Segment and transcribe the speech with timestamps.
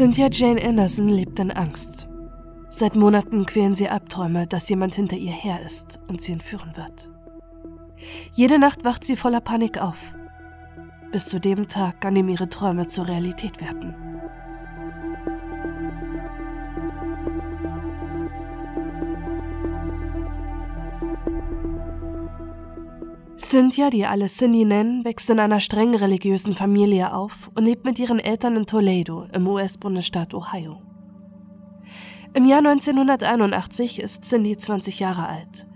[0.00, 2.08] Cynthia Jane Anderson lebt in Angst.
[2.70, 7.12] Seit Monaten quälen sie Albträume, dass jemand hinter ihr her ist und sie entführen wird.
[8.32, 10.14] Jede Nacht wacht sie voller Panik auf.
[11.12, 13.94] Bis zu dem Tag, an dem ihre Träume zur Realität werden.
[23.40, 27.98] Cynthia, die alle Cindy nennen, wächst in einer streng religiösen Familie auf und lebt mit
[27.98, 30.82] ihren Eltern in Toledo im US-Bundesstaat Ohio.
[32.34, 35.66] Im Jahr 1981 ist Cindy 20 Jahre alt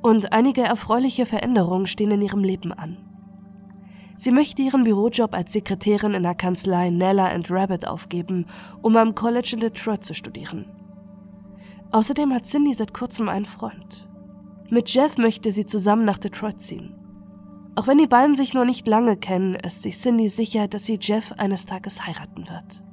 [0.00, 2.96] und einige erfreuliche Veränderungen stehen in ihrem Leben an.
[4.16, 8.46] Sie möchte ihren Bürojob als Sekretärin in der Kanzlei Nella and Rabbit aufgeben,
[8.80, 10.64] um am College in Detroit zu studieren.
[11.92, 14.08] Außerdem hat Cindy seit kurzem einen Freund.
[14.70, 16.96] Mit Jeff möchte sie zusammen nach Detroit ziehen.
[17.76, 20.98] Auch wenn die beiden sich noch nicht lange kennen, ist sich Cindy sicher, dass sie
[21.00, 22.84] Jeff eines Tages heiraten wird.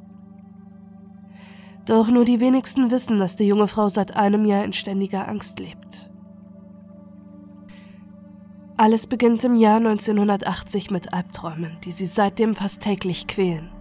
[1.85, 5.59] Doch nur die wenigsten wissen, dass die junge Frau seit einem Jahr in ständiger Angst
[5.59, 6.09] lebt.
[8.75, 13.71] Alles beginnt im Jahr 1980 mit Albträumen, die sie seitdem fast täglich quälen.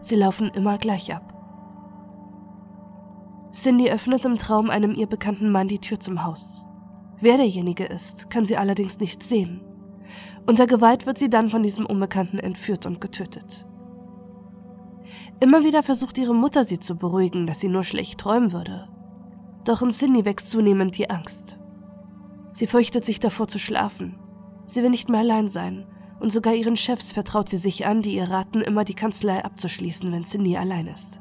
[0.00, 1.34] Sie laufen immer gleich ab.
[3.52, 6.64] Cindy öffnet im Traum einem ihr bekannten Mann die Tür zum Haus.
[7.20, 9.60] Wer derjenige ist, kann sie allerdings nicht sehen.
[10.46, 13.66] Unter Gewalt wird sie dann von diesem Unbekannten entführt und getötet.
[15.40, 18.88] Immer wieder versucht ihre Mutter sie zu beruhigen, dass sie nur schlecht träumen würde.
[19.64, 21.58] Doch in Cindy wächst zunehmend die Angst.
[22.52, 24.18] Sie fürchtet sich davor zu schlafen.
[24.66, 25.86] Sie will nicht mehr allein sein
[26.20, 30.12] und sogar ihren Chefs vertraut sie sich an, die ihr raten, immer die Kanzlei abzuschließen,
[30.12, 31.20] wenn Cindy allein ist.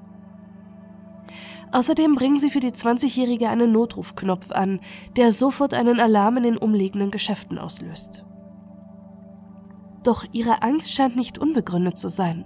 [1.71, 4.79] Außerdem bringen sie für die 20-Jährige einen Notrufknopf an,
[5.15, 8.25] der sofort einen Alarm in den umliegenden Geschäften auslöst.
[10.03, 12.45] Doch ihre Angst scheint nicht unbegründet zu sein.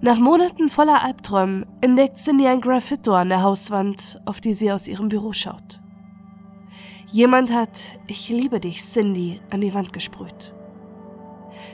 [0.00, 4.88] Nach Monaten voller Albträumen entdeckt Cindy ein Graffito an der Hauswand, auf die sie aus
[4.88, 5.80] ihrem Büro schaut.
[7.10, 10.54] Jemand hat Ich liebe dich, Cindy, an die Wand gesprüht.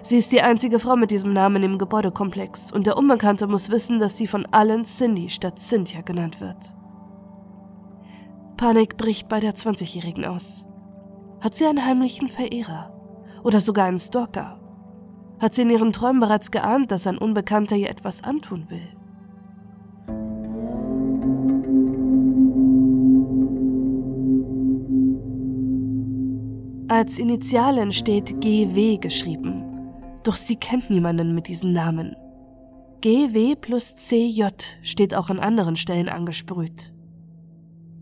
[0.03, 3.99] Sie ist die einzige Frau mit diesem Namen im Gebäudekomplex und der Unbekannte muss wissen,
[3.99, 6.75] dass sie von allen Cindy statt Cynthia genannt wird.
[8.57, 10.67] Panik bricht bei der 20-Jährigen aus.
[11.41, 12.93] Hat sie einen heimlichen Verehrer?
[13.45, 14.58] Oder sogar einen Stalker?
[15.41, 18.83] Hat sie in ihren Träumen bereits geahnt, dass ein Unbekannter ihr etwas antun will?
[26.89, 29.63] Als Initialen steht GW geschrieben,
[30.25, 32.17] doch sie kennt niemanden mit diesem Namen.
[33.03, 34.47] GW plus CJ
[34.83, 36.93] steht auch an anderen Stellen angesprüht.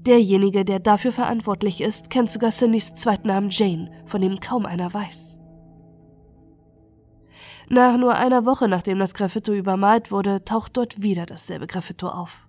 [0.06, 5.40] Derjenige, der dafür verantwortlich ist, kennt sogar Cindys Zweitnamen Jane, von dem kaum einer weiß.
[7.68, 12.46] Nach nur einer Woche, nachdem das Graffito übermalt wurde, taucht dort wieder dasselbe Graffito auf.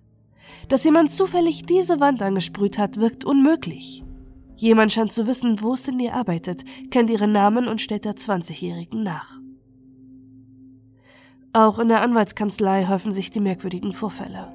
[0.68, 4.04] Dass jemand zufällig diese Wand angesprüht hat, wirkt unmöglich.
[4.56, 9.38] Jemand scheint zu wissen, wo Cindy arbeitet, kennt ihren Namen und stellt der 20-Jährigen nach.
[11.52, 14.52] Auch in der Anwaltskanzlei häufen sich die merkwürdigen Vorfälle.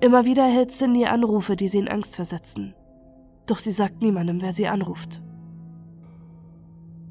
[0.00, 2.74] Immer wieder erhält Cindy Anrufe, die sie in Angst versetzen.
[3.46, 5.22] Doch sie sagt niemandem, wer sie anruft.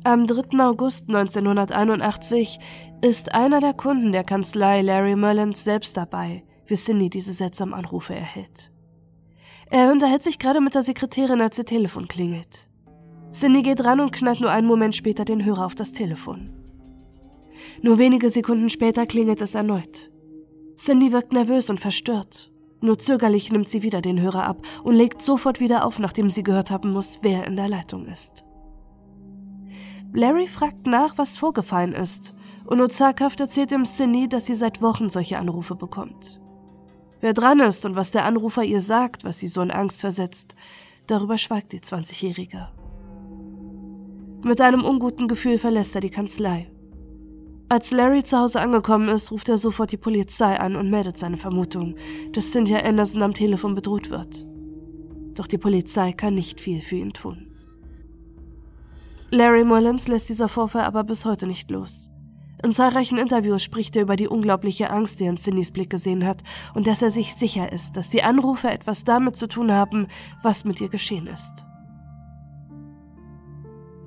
[0.05, 0.63] Am 3.
[0.63, 2.59] August 1981
[3.01, 8.13] ist einer der Kunden der Kanzlei Larry Mullins selbst dabei, wie Cindy diese seltsamen Anrufe
[8.13, 8.71] erhält.
[9.71, 12.69] Er unterhält sich gerade mit der Sekretärin, als ihr Telefon klingelt.
[13.31, 16.53] Cindy geht ran und knallt nur einen Moment später den Hörer auf das Telefon.
[17.81, 20.11] Nur wenige Sekunden später klingelt es erneut.
[20.77, 22.51] Cindy wirkt nervös und verstört.
[22.79, 26.43] Nur zögerlich nimmt sie wieder den Hörer ab und legt sofort wieder auf, nachdem sie
[26.43, 28.44] gehört haben muss, wer in der Leitung ist.
[30.15, 32.33] Larry fragt nach, was vorgefallen ist,
[32.65, 36.39] und nur zaghaft erzählt ihm Cindy, dass sie seit Wochen solche Anrufe bekommt.
[37.19, 40.55] Wer dran ist und was der Anrufer ihr sagt, was sie so in Angst versetzt,
[41.07, 42.69] darüber schweigt die 20-Jährige.
[44.45, 46.71] Mit einem unguten Gefühl verlässt er die Kanzlei.
[47.67, 51.37] Als Larry zu Hause angekommen ist, ruft er sofort die Polizei an und meldet seine
[51.37, 51.95] Vermutung,
[52.31, 54.45] dass Cynthia Anderson am Telefon bedroht wird.
[55.33, 57.54] Doch die Polizei kann nicht viel für ihn tun.
[59.31, 62.09] Larry Mullins lässt dieser Vorfall aber bis heute nicht los.
[62.63, 66.25] In zahlreichen Interviews spricht er über die unglaubliche Angst, die er in Cindys Blick gesehen
[66.25, 66.41] hat,
[66.73, 70.07] und dass er sich sicher ist, dass die Anrufe etwas damit zu tun haben,
[70.41, 71.65] was mit ihr geschehen ist.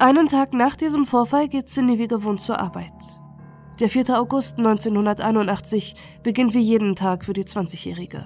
[0.00, 2.93] Einen Tag nach diesem Vorfall geht Cindy wie gewohnt zur Arbeit.
[3.81, 4.19] Der 4.
[4.19, 8.25] August 1981 beginnt wie jeden Tag für die 20-Jährige.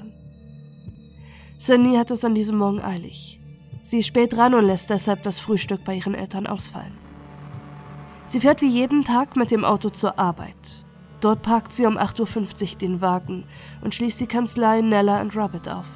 [1.58, 3.41] Cindy hat es an diesem Morgen eilig.
[3.82, 6.96] Sie ist spät dran und lässt deshalb das Frühstück bei ihren Eltern ausfallen.
[8.24, 10.84] Sie fährt wie jeden Tag mit dem Auto zur Arbeit.
[11.20, 13.44] Dort parkt sie um 8.50 Uhr den Wagen
[13.82, 15.86] und schließt die Kanzlei Nella Robert auf.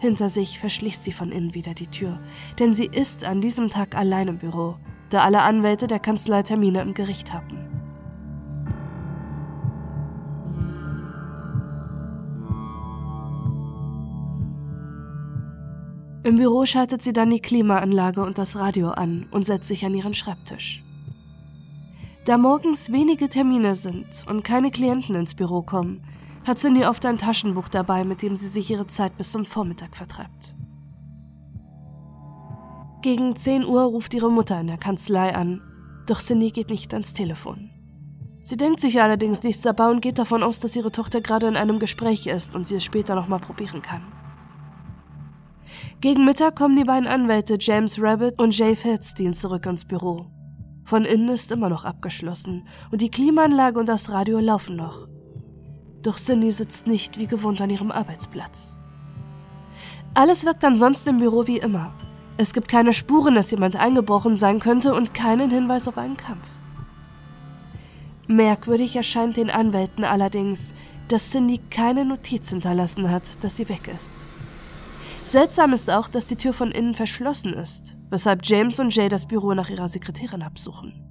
[0.00, 2.20] Hinter sich verschließt sie von innen wieder die Tür,
[2.58, 4.76] denn sie ist an diesem Tag allein im Büro,
[5.10, 7.57] da alle Anwälte der Kanzlei Termine im Gericht hatten.
[16.28, 19.94] Im Büro schaltet sie dann die Klimaanlage und das Radio an und setzt sich an
[19.94, 20.82] ihren Schreibtisch.
[22.26, 26.02] Da morgens wenige Termine sind und keine Klienten ins Büro kommen,
[26.46, 29.96] hat Cindy oft ein Taschenbuch dabei, mit dem sie sich ihre Zeit bis zum Vormittag
[29.96, 30.54] vertreibt.
[33.00, 35.62] Gegen 10 Uhr ruft ihre Mutter in der Kanzlei an,
[36.06, 37.70] doch Cindy geht nicht ans Telefon.
[38.42, 41.56] Sie denkt sich allerdings nichts dabei und geht davon aus, dass ihre Tochter gerade in
[41.56, 44.17] einem Gespräch ist und sie es später nochmal probieren kann.
[46.00, 50.26] Gegen Mittag kommen die beiden Anwälte James Rabbit und Jay Feldstein zurück ins Büro.
[50.84, 55.06] Von innen ist immer noch abgeschlossen und die Klimaanlage und das Radio laufen noch.
[56.02, 58.80] Doch Cindy sitzt nicht wie gewohnt an ihrem Arbeitsplatz.
[60.14, 61.92] Alles wirkt ansonsten im Büro wie immer.
[62.38, 66.48] Es gibt keine Spuren, dass jemand eingebrochen sein könnte und keinen Hinweis auf einen Kampf.
[68.26, 70.72] Merkwürdig erscheint den Anwälten allerdings,
[71.08, 74.14] dass Cindy keine Notiz hinterlassen hat, dass sie weg ist.
[75.28, 79.26] Seltsam ist auch, dass die Tür von innen verschlossen ist, weshalb James und Jay das
[79.26, 81.04] Büro nach ihrer Sekretärin absuchen.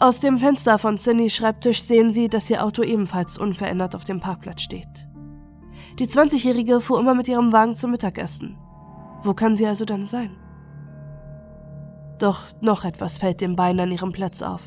[0.00, 4.20] Aus dem Fenster von Cindys Schreibtisch sehen sie, dass ihr Auto ebenfalls unverändert auf dem
[4.20, 5.08] Parkplatz steht.
[5.98, 8.58] Die 20-Jährige fuhr immer mit ihrem Wagen zum Mittagessen.
[9.22, 10.36] Wo kann sie also dann sein?
[12.18, 14.60] Doch noch etwas fällt den beiden an ihrem Platz auf.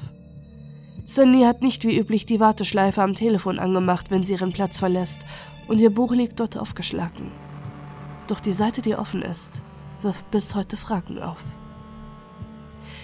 [1.05, 5.23] Cindy hat nicht wie üblich die Warteschleife am Telefon angemacht, wenn sie ihren Platz verlässt
[5.67, 7.31] und ihr Buch liegt dort aufgeschlagen.
[8.27, 9.63] Doch die Seite, die offen ist,
[10.01, 11.43] wirft bis heute Fragen auf.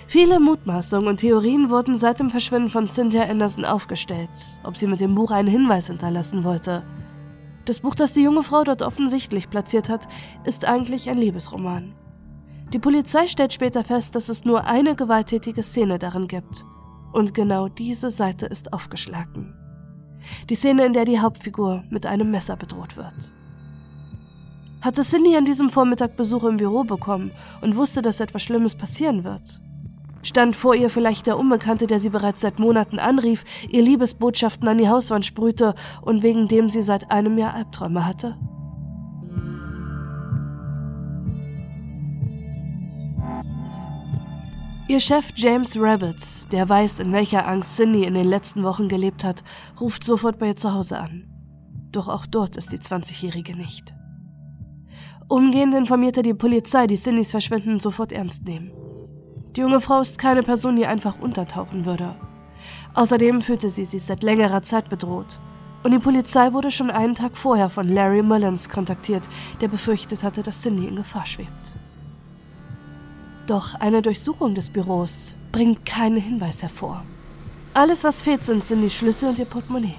[0.08, 4.30] Viele Mutmaßungen und Theorien wurden seit dem Verschwinden von Cynthia Anderson aufgestellt,
[4.64, 6.84] ob sie mit dem Buch einen Hinweis hinterlassen wollte.
[7.66, 10.08] Das Buch, das die junge Frau dort offensichtlich platziert hat,
[10.44, 11.96] ist eigentlich ein Liebesroman.
[12.74, 16.66] Die Polizei stellt später fest, dass es nur eine gewalttätige Szene darin gibt.
[17.14, 19.54] Und genau diese Seite ist aufgeschlagen.
[20.50, 23.32] Die Szene, in der die Hauptfigur mit einem Messer bedroht wird.
[24.82, 27.32] Hatte Cindy an diesem Vormittag Besuch im Büro bekommen
[27.62, 29.62] und wusste, dass etwas Schlimmes passieren wird?
[30.24, 34.78] Stand vor ihr vielleicht der Unbekannte, der sie bereits seit Monaten anrief, ihr Liebesbotschaften an
[34.78, 38.38] die Hauswand sprühte und wegen dem sie seit einem Jahr Albträume hatte?
[44.90, 49.24] Ihr Chef James Rabbit, der weiß, in welcher Angst Cindy in den letzten Wochen gelebt
[49.24, 49.42] hat,
[49.80, 51.26] ruft sofort bei ihr zu Hause an.
[51.94, 53.94] Doch auch dort ist die 20-Jährige nicht.
[55.30, 58.74] Umgehend informiert er die Polizei, die Cindys Verschwinden sofort ernst nehmen.
[59.56, 62.16] Die junge Frau ist keine Person, die einfach untertauchen würde.
[62.94, 65.40] Außerdem fühlte sie sich seit längerer Zeit bedroht.
[65.84, 69.30] Und die Polizei wurde schon einen Tag vorher von Larry Mullins kontaktiert,
[69.62, 71.73] der befürchtet hatte, dass Cindy in Gefahr schwebt.
[73.48, 77.04] Doch eine Durchsuchung des Büros bringt keinen Hinweis hervor.
[77.74, 79.96] Alles, was fehlt, sind, sind die Schlüssel und ihr Portemonnaie.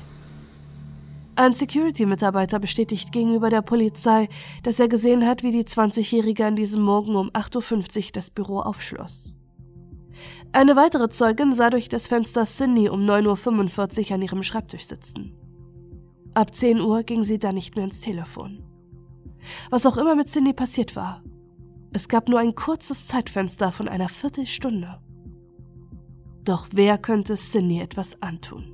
[1.37, 4.29] Ein Security-Mitarbeiter bestätigt gegenüber der Polizei,
[4.63, 8.61] dass er gesehen hat, wie die 20-Jährige an diesem Morgen um 8.50 Uhr das Büro
[8.61, 9.35] aufschloss.
[10.53, 15.35] Eine weitere Zeugin sah durch das Fenster Cindy um 9.45 Uhr an ihrem Schreibtisch sitzen.
[16.35, 18.63] Ab 10 Uhr ging sie dann nicht mehr ins Telefon.
[19.71, 21.23] Was auch immer mit Cindy passiert war,
[21.95, 24.99] es gab nur ein kurzes Zeitfenster von einer Viertelstunde.
[26.43, 28.65] Doch wer könnte Cindy etwas antun?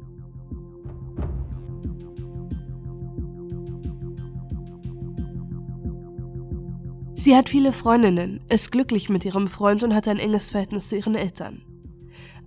[7.13, 10.97] Sie hat viele Freundinnen, ist glücklich mit ihrem Freund und hat ein enges Verhältnis zu
[10.97, 11.61] ihren Eltern.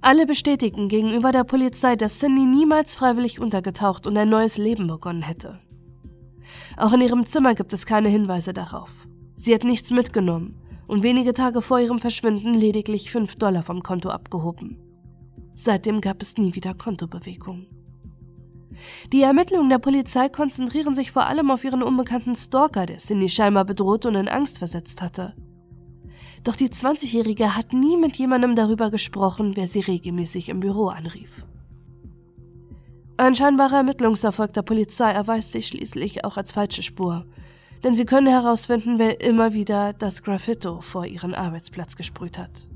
[0.01, 5.21] Alle bestätigen gegenüber der Polizei, dass Cindy niemals freiwillig untergetaucht und ein neues Leben begonnen
[5.21, 5.59] hätte.
[6.77, 8.89] Auch in ihrem Zimmer gibt es keine Hinweise darauf.
[9.35, 14.09] Sie hat nichts mitgenommen und wenige Tage vor ihrem Verschwinden lediglich 5 Dollar vom Konto
[14.09, 14.77] abgehoben.
[15.53, 17.67] Seitdem gab es nie wieder Kontobewegungen.
[19.11, 23.65] Die Ermittlungen der Polizei konzentrieren sich vor allem auf ihren unbekannten Stalker, der Cindy scheinbar
[23.65, 25.35] bedroht und in Angst versetzt hatte.
[26.43, 31.45] Doch die 20-Jährige hat nie mit jemandem darüber gesprochen, wer sie regelmäßig im Büro anrief.
[33.15, 37.25] Ein scheinbarer Ermittlungserfolg der Polizei erweist sich schließlich auch als falsche Spur
[37.83, 42.69] denn sie können herausfinden, wer immer wieder das Graffito vor ihren Arbeitsplatz gesprüht hat.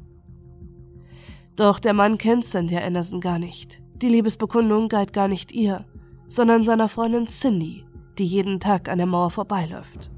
[1.56, 3.82] Doch der Mann kennt Cynthia Anderson gar nicht.
[3.96, 5.86] Die Liebesbekundung galt gar nicht ihr,
[6.28, 7.86] sondern seiner Freundin Cindy,
[8.20, 10.12] die jeden Tag an der Mauer vorbeiläuft.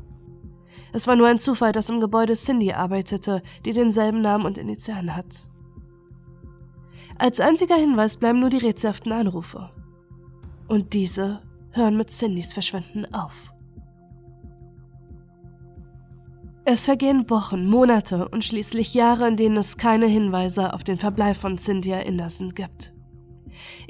[0.92, 5.16] Es war nur ein Zufall, dass im Gebäude Cindy arbeitete, die denselben Namen und Initialen
[5.16, 5.50] hat.
[7.18, 9.70] Als einziger Hinweis bleiben nur die rätselhaften Anrufe.
[10.68, 11.42] Und diese
[11.72, 13.49] hören mit Cindys Verschwinden auf.
[16.72, 21.36] Es vergehen Wochen, Monate und schließlich Jahre, in denen es keine Hinweise auf den Verbleib
[21.36, 22.94] von Cynthia Anderson gibt.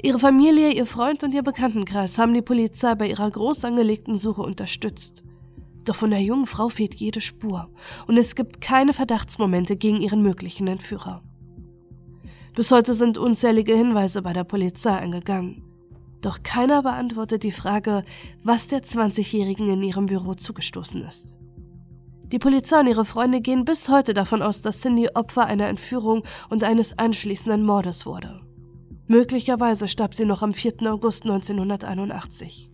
[0.02, 4.40] Ihre Familie, ihr Freund und ihr Bekanntenkreis haben die Polizei bei ihrer groß angelegten Suche
[4.40, 5.22] unterstützt.
[5.84, 7.68] Doch von der jungen Frau fehlt jede Spur
[8.06, 11.22] und es gibt keine Verdachtsmomente gegen ihren möglichen Entführer.
[12.54, 15.64] Bis heute sind unzählige Hinweise bei der Polizei eingegangen.
[16.22, 18.04] Doch keiner beantwortet die Frage,
[18.42, 21.36] was der 20-Jährigen in ihrem Büro zugestoßen ist.
[22.32, 26.22] Die Polizei und ihre Freunde gehen bis heute davon aus, dass Cindy Opfer einer Entführung
[26.48, 28.40] und eines anschließenden Mordes wurde.
[29.08, 30.92] Möglicherweise starb sie noch am 4.
[30.92, 32.70] August 1981.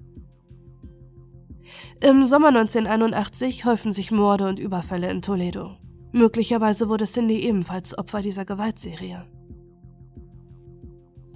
[2.02, 5.78] Im Sommer 1981 häufen sich Morde und Überfälle in Toledo.
[6.12, 9.26] Möglicherweise wurde Cindy ebenfalls Opfer dieser Gewaltserie.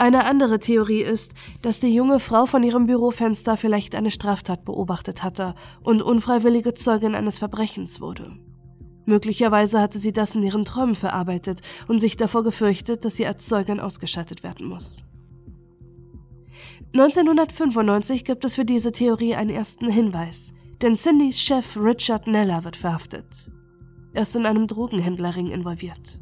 [0.00, 5.23] Eine andere Theorie ist, dass die junge Frau von ihrem Bürofenster vielleicht eine Straftat beobachtet
[5.23, 8.33] hatte und unfreiwillige Zeugin eines Verbrechens wurde.
[9.04, 13.47] Möglicherweise hatte sie das in ihren Träumen verarbeitet und sich davor gefürchtet, dass sie als
[13.47, 15.04] Zeugin ausgeschaltet werden muss.
[16.95, 22.76] 1995 gibt es für diese Theorie einen ersten Hinweis, denn Cindys Chef Richard Neller wird
[22.76, 23.50] verhaftet.
[24.14, 26.19] Er ist in einem Drogenhändlerring involviert.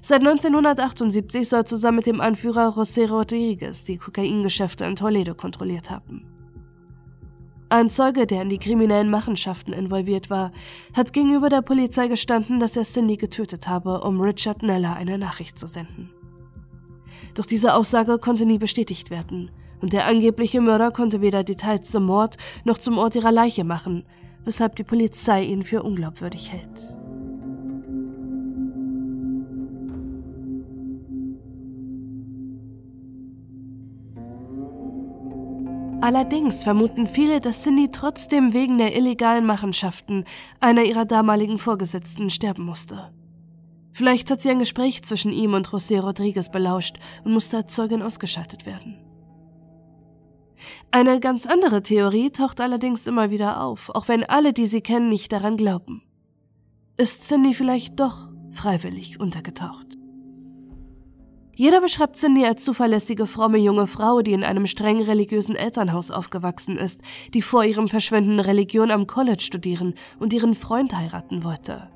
[0.00, 6.26] Seit 1978 soll zusammen mit dem Anführer José Rodriguez die Kokaingeschäfte in Toledo kontrolliert haben.
[7.68, 10.52] Ein Zeuge, der in die kriminellen Machenschaften involviert war,
[10.94, 15.58] hat gegenüber der Polizei gestanden, dass er Cindy getötet habe, um Richard Neller eine Nachricht
[15.58, 16.10] zu senden.
[17.34, 19.50] Doch diese Aussage konnte nie bestätigt werden,
[19.80, 24.04] und der angebliche Mörder konnte weder Details zum Mord noch zum Ort ihrer Leiche machen,
[24.44, 26.94] weshalb die Polizei ihn für unglaubwürdig hält.
[36.02, 40.24] Allerdings vermuten viele, dass Cindy trotzdem wegen der illegalen Machenschaften
[40.58, 43.12] einer ihrer damaligen Vorgesetzten sterben musste.
[43.92, 48.02] Vielleicht hat sie ein Gespräch zwischen ihm und José Rodriguez belauscht und musste als Zeugin
[48.02, 48.96] ausgeschaltet werden.
[50.90, 55.08] Eine ganz andere Theorie taucht allerdings immer wieder auf, auch wenn alle, die sie kennen,
[55.08, 56.02] nicht daran glauben.
[56.96, 60.01] Ist Cindy vielleicht doch freiwillig untergetaucht?
[61.54, 66.78] Jeder beschreibt Cindy als zuverlässige, fromme junge Frau, die in einem streng religiösen Elternhaus aufgewachsen
[66.78, 67.02] ist,
[67.34, 71.88] die vor ihrem Verschwinden Religion am College studieren und ihren Freund heiraten wollte.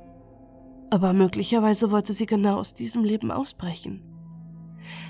[0.90, 4.02] Aber möglicherweise wollte sie genau aus diesem Leben ausbrechen.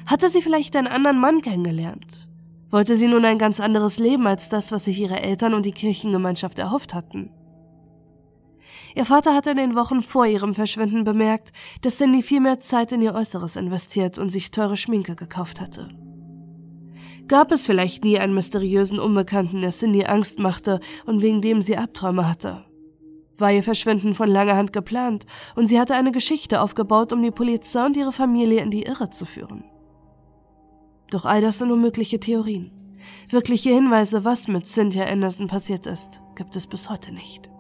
[0.07, 2.29] Hatte sie vielleicht einen anderen Mann kennengelernt?
[2.71, 5.73] Wollte sie nun ein ganz anderes Leben als das, was sich ihre Eltern und die
[5.73, 7.31] Kirchengemeinschaft erhofft hatten?
[8.97, 12.93] Ihr Vater hatte in den Wochen vor ihrem Verschwinden bemerkt, dass Cindy viel mehr Zeit
[12.93, 15.91] in ihr Äußeres investiert und sich teure Schminke gekauft hatte.
[17.29, 21.77] Gab es vielleicht nie einen mysteriösen Unbekannten, der Cindy Angst machte und wegen dem sie
[21.77, 22.65] Abträume hatte?
[23.37, 25.27] War ihr Verschwinden von langer Hand geplant
[25.57, 29.11] und sie hatte eine Geschichte aufgebaut, um die Polizei und ihre Familie in die Irre
[29.11, 29.65] zu führen?
[31.11, 32.73] Doch all das sind nur mögliche Theorien.
[33.29, 37.51] Wirkliche Hinweise, was mit Cynthia Anderson passiert ist, gibt es bis heute nicht.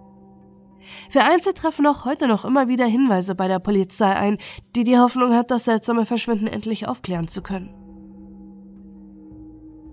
[1.10, 4.38] Vereinzelt treffen auch heute noch immer wieder Hinweise bei der Polizei ein,
[4.74, 7.74] die die Hoffnung hat, das seltsame Verschwinden endlich aufklären zu können.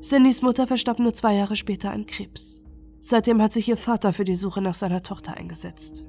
[0.02, 2.64] Cindys Mutter verstarb nur zwei Jahre später an Krebs.
[3.00, 6.06] Seitdem hat sich ihr Vater für die Suche nach seiner Tochter eingesetzt.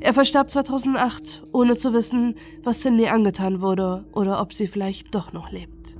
[0.00, 5.32] Er verstarb 2008, ohne zu wissen, was Cindy angetan wurde oder ob sie vielleicht doch
[5.32, 5.97] noch lebt.